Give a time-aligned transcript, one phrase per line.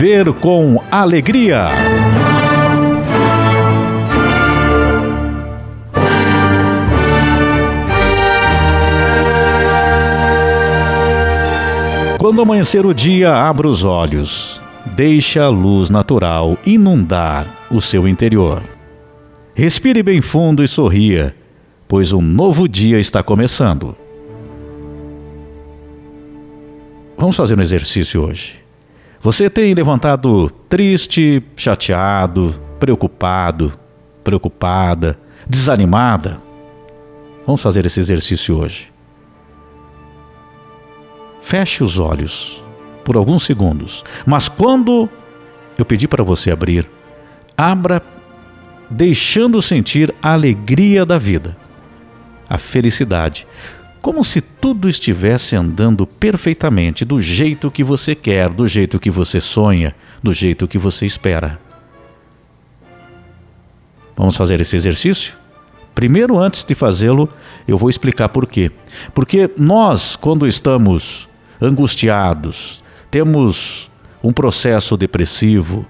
[0.00, 1.68] viver com alegria.
[12.18, 14.58] Quando amanhecer o dia, abra os olhos.
[14.96, 18.62] Deixe a luz natural inundar o seu interior.
[19.54, 21.36] Respire bem fundo e sorria,
[21.86, 23.94] pois um novo dia está começando.
[27.18, 28.69] Vamos fazer um exercício hoje.
[29.22, 33.78] Você tem levantado triste, chateado, preocupado,
[34.24, 36.40] preocupada, desanimada?
[37.46, 38.90] Vamos fazer esse exercício hoje.
[41.42, 42.64] Feche os olhos
[43.04, 45.06] por alguns segundos, mas quando
[45.76, 46.88] eu pedir para você abrir,
[47.54, 48.02] abra
[48.88, 51.58] deixando sentir a alegria da vida,
[52.48, 53.46] a felicidade,
[54.00, 59.40] como se tudo estivesse andando perfeitamente do jeito que você quer, do jeito que você
[59.40, 61.58] sonha, do jeito que você espera.
[64.16, 65.34] Vamos fazer esse exercício?
[65.94, 67.28] Primeiro, antes de fazê-lo,
[67.66, 68.70] eu vou explicar por quê.
[69.14, 71.28] Porque nós, quando estamos
[71.60, 73.90] angustiados, temos
[74.22, 75.84] um processo depressivo,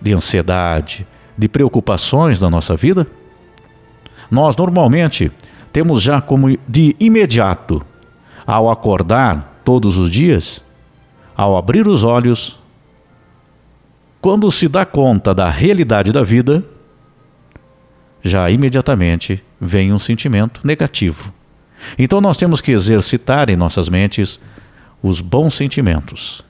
[0.00, 3.06] de ansiedade, de preocupações na nossa vida,
[4.30, 5.30] nós normalmente
[5.72, 7.82] temos já como de imediato,
[8.46, 10.62] ao acordar todos os dias,
[11.36, 12.58] ao abrir os olhos,
[14.20, 16.64] quando se dá conta da realidade da vida,
[18.22, 21.32] já imediatamente vem um sentimento negativo.
[21.98, 24.40] Então nós temos que exercitar em nossas mentes
[25.02, 26.44] os bons sentimentos.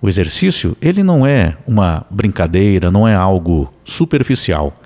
[0.00, 4.78] O exercício, ele não é uma brincadeira, não é algo superficial.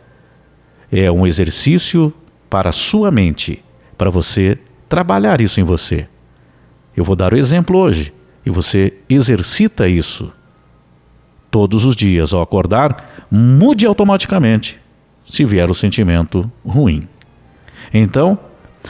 [0.90, 2.14] É um exercício
[2.50, 3.64] para a sua mente,
[3.96, 6.06] para você trabalhar isso em você.
[6.96, 8.12] Eu vou dar o exemplo hoje
[8.44, 10.32] e você exercita isso.
[11.50, 14.78] Todos os dias ao acordar, mude automaticamente
[15.24, 17.08] se vier o sentimento ruim.
[17.92, 18.38] Então,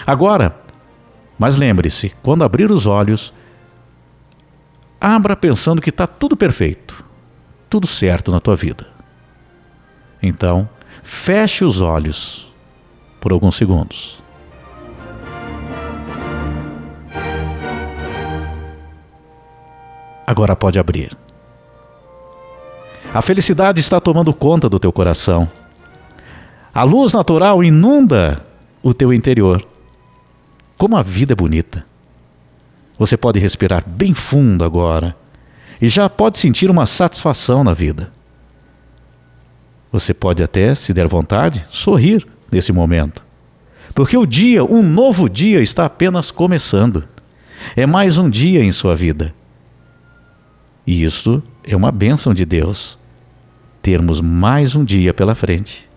[0.07, 0.61] agora
[1.41, 3.33] mas lembre-se, quando abrir os olhos,
[5.01, 7.03] abra pensando que está tudo perfeito,
[7.67, 8.87] tudo certo na tua vida.
[10.23, 10.69] Então,
[11.03, 12.50] feche os olhos
[13.21, 14.21] por alguns segundos.
[20.27, 21.17] Agora pode abrir.
[23.13, 25.51] A felicidade está tomando conta do teu coração.
[26.73, 28.41] A luz natural inunda
[28.83, 29.67] o teu interior.
[30.79, 31.85] Como a vida é bonita.
[32.97, 35.17] Você pode respirar bem fundo agora
[35.83, 38.13] e já pode sentir uma satisfação na vida.
[39.91, 43.23] Você pode até, se der vontade, sorrir nesse momento.
[43.95, 47.05] Porque o dia, um novo dia, está apenas começando.
[47.77, 49.35] É mais um dia em sua vida.
[50.87, 52.99] E isso é uma bênção de Deus.
[53.83, 55.89] Termos mais um dia pela frente.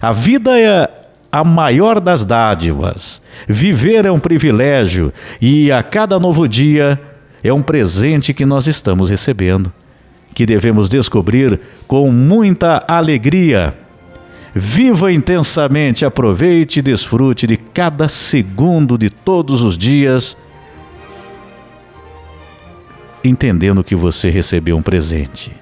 [0.00, 0.88] A vida é
[1.30, 3.22] a maior das dádivas.
[3.48, 7.00] Viver é um privilégio e a cada novo dia
[7.42, 9.72] é um presente que nós estamos recebendo,
[10.34, 13.74] que devemos descobrir com muita alegria.
[14.54, 20.36] Viva intensamente, aproveite e desfrute de cada segundo de todos os dias,
[23.24, 25.52] entendendo que você recebeu um presente.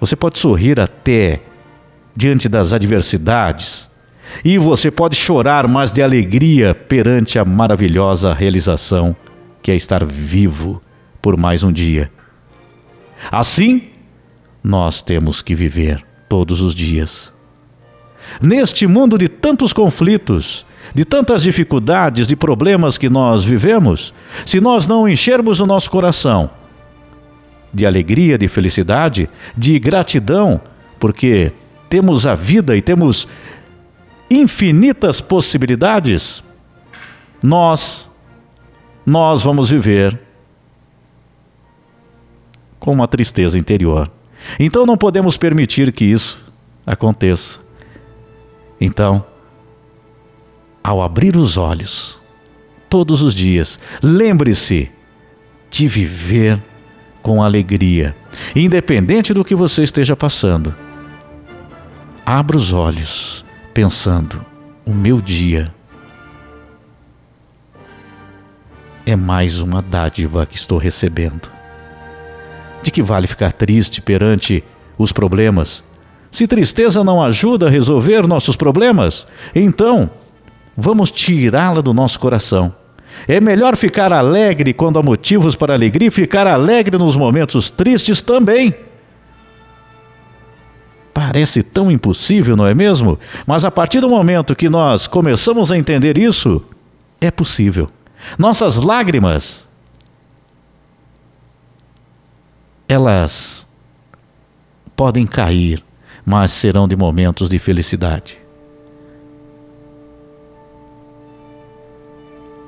[0.00, 1.40] Você pode sorrir até
[2.14, 3.90] diante das adversidades,
[4.44, 9.16] e você pode chorar, mas de alegria perante a maravilhosa realização
[9.60, 10.80] que é estar vivo
[11.20, 12.10] por mais um dia.
[13.30, 13.90] Assim,
[14.62, 17.32] nós temos que viver todos os dias.
[18.40, 24.12] Neste mundo de tantos conflitos, de tantas dificuldades, de problemas que nós vivemos,
[24.44, 26.50] se nós não enchermos o nosso coração
[27.72, 30.60] de alegria, de felicidade, de gratidão,
[30.98, 31.52] porque
[31.88, 33.28] temos a vida e temos
[34.30, 36.42] infinitas possibilidades,
[37.42, 38.08] nós
[39.04, 40.18] nós vamos viver
[42.78, 44.10] com uma tristeza interior.
[44.58, 46.40] Então não podemos permitir que isso
[46.86, 47.58] aconteça.
[48.80, 49.24] Então,
[50.82, 52.20] ao abrir os olhos,
[52.88, 54.90] todos os dias, lembre-se
[55.70, 56.60] de viver
[57.22, 58.16] com alegria,
[58.56, 60.74] independente do que você esteja passando.
[62.24, 63.44] Abra os olhos
[63.74, 64.44] pensando:
[64.84, 65.72] o meu dia
[69.04, 71.50] é mais uma dádiva que estou recebendo.
[72.82, 74.64] De que vale ficar triste perante
[74.96, 75.84] os problemas?
[76.30, 80.10] Se tristeza não ajuda a resolver nossos problemas, então
[80.76, 82.74] vamos tirá-la do nosso coração.
[83.26, 88.22] É melhor ficar alegre quando há motivos para alegria e ficar alegre nos momentos tristes
[88.22, 88.74] também.
[91.12, 93.18] Parece tão impossível, não é mesmo?
[93.46, 96.64] Mas a partir do momento que nós começamos a entender isso,
[97.20, 97.90] é possível.
[98.38, 99.68] Nossas lágrimas,
[102.88, 103.66] elas
[104.96, 105.82] podem cair,
[106.30, 108.38] mas serão de momentos de felicidade.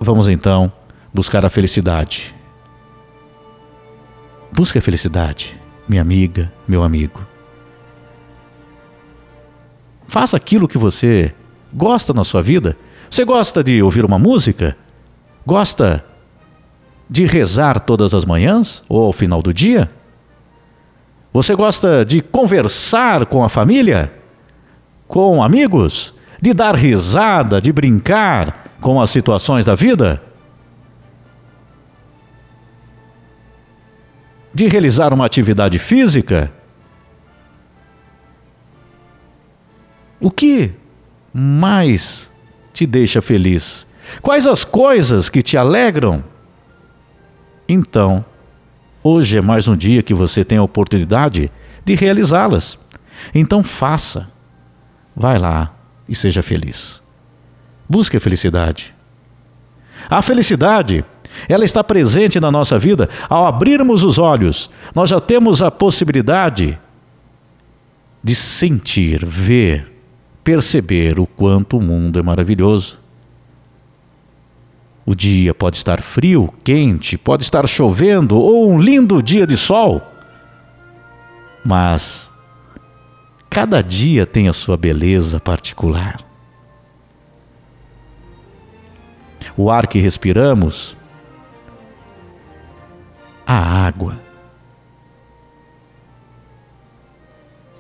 [0.01, 0.73] Vamos então
[1.15, 2.35] buscar a felicidade.
[4.51, 5.57] Busque a felicidade,
[5.89, 7.25] minha amiga, meu amigo.
[10.09, 11.33] Faça aquilo que você
[11.73, 12.77] gosta na sua vida.
[13.09, 14.77] Você gosta de ouvir uma música?
[15.47, 16.05] Gosta
[17.09, 19.89] de rezar todas as manhãs ou ao final do dia?
[21.33, 24.13] Você gosta de conversar com a família?
[25.09, 26.13] Com amigos?
[26.41, 30.23] De dar risada, de brincar com as situações da vida?
[34.53, 36.53] De realizar uma atividade física?
[40.21, 40.73] O que
[41.33, 42.31] mais
[42.75, 43.87] te deixa feliz?
[44.21, 46.23] Quais as coisas que te alegram?
[47.67, 48.23] Então,
[49.03, 51.51] hoje é mais um dia que você tem a oportunidade
[51.85, 52.79] de realizá-las.
[53.35, 54.31] Então faça.
[55.15, 55.75] Vai lá
[56.09, 57.03] e seja feliz.
[57.89, 58.95] Busque a felicidade.
[60.09, 61.05] A felicidade,
[61.49, 64.71] ela está presente na nossa vida ao abrirmos os olhos.
[64.95, 66.79] Nós já temos a possibilidade
[68.23, 69.93] de sentir, ver,
[70.45, 73.02] perceber o quanto o mundo é maravilhoso.
[75.05, 80.01] O dia pode estar frio, quente, pode estar chovendo ou um lindo dia de sol.
[81.65, 82.31] Mas
[83.51, 86.21] cada dia tem a sua beleza particular.
[89.57, 90.97] O ar que respiramos,
[93.47, 94.19] a água.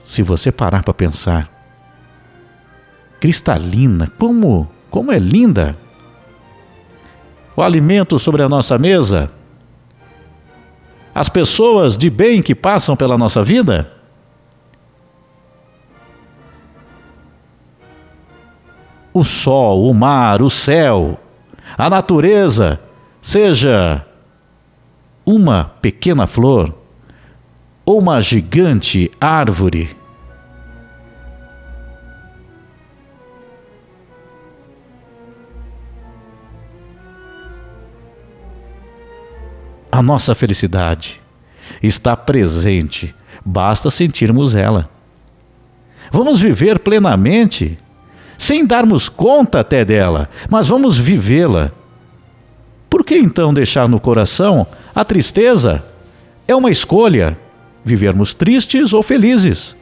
[0.00, 1.50] Se você parar para pensar,
[3.20, 5.76] cristalina, como, como é linda.
[7.54, 9.30] O alimento sobre a nossa mesa,
[11.14, 13.92] as pessoas de bem que passam pela nossa vida.
[19.12, 21.20] O sol, o mar, o céu,
[21.76, 22.80] a natureza,
[23.20, 24.06] seja
[25.24, 26.74] uma pequena flor
[27.84, 30.01] ou uma gigante árvore
[39.92, 41.20] A nossa felicidade
[41.82, 44.88] está presente, basta sentirmos ela.
[46.10, 47.78] Vamos viver plenamente,
[48.38, 51.72] sem darmos conta até dela, mas vamos vivê-la.
[52.88, 55.84] Por que então deixar no coração a tristeza?
[56.48, 57.38] É uma escolha,
[57.84, 59.76] vivermos tristes ou felizes.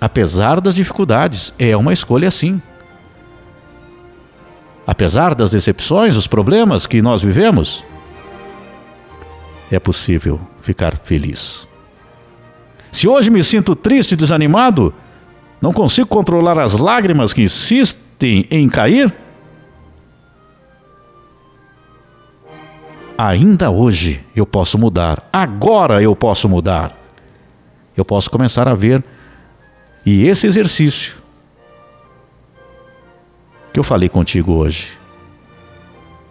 [0.00, 2.62] Apesar das dificuldades, é uma escolha sim.
[4.86, 7.84] Apesar das decepções, os problemas que nós vivemos,
[9.70, 11.66] é possível ficar feliz.
[12.92, 14.94] Se hoje me sinto triste e desanimado,
[15.60, 19.12] não consigo controlar as lágrimas que insistem em cair,
[23.16, 26.96] ainda hoje eu posso mudar, agora eu posso mudar.
[27.96, 29.02] Eu posso começar a ver,
[30.04, 31.23] e esse exercício
[33.74, 34.96] que eu falei contigo hoje.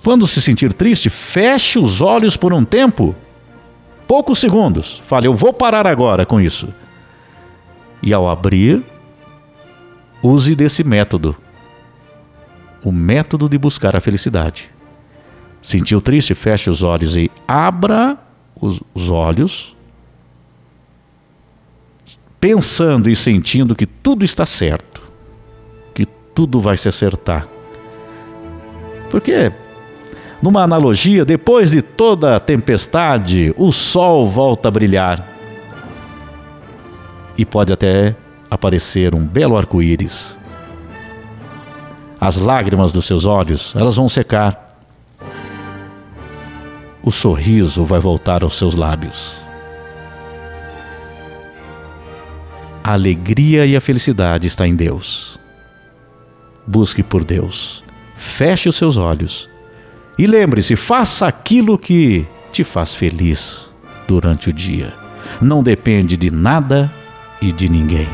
[0.01, 3.13] Quando se sentir triste, feche os olhos por um tempo,
[4.07, 5.03] poucos segundos.
[5.07, 6.73] Fale, eu vou parar agora com isso.
[8.01, 8.81] E ao abrir,
[10.21, 11.35] use desse método.
[12.81, 14.71] O método de buscar a felicidade.
[15.61, 16.33] Sentiu triste?
[16.33, 18.17] Feche os olhos e abra
[18.55, 19.75] os, os olhos,
[22.39, 25.12] pensando e sentindo que tudo está certo
[26.33, 27.47] tudo vai se acertar.
[29.09, 29.51] Porque,
[30.41, 35.27] numa analogia, depois de toda tempestade, o sol volta a brilhar.
[37.37, 38.15] E pode até
[38.49, 40.37] aparecer um belo arco-íris.
[42.19, 44.77] As lágrimas dos seus olhos, elas vão secar.
[47.03, 49.43] O sorriso vai voltar aos seus lábios.
[52.83, 55.39] A alegria e a felicidade está em Deus.
[56.65, 57.83] Busque por Deus.
[58.17, 59.49] Feche os seus olhos.
[60.17, 63.65] E lembre-se, faça aquilo que te faz feliz
[64.07, 64.93] durante o dia.
[65.41, 66.91] Não depende de nada
[67.41, 68.07] e de ninguém.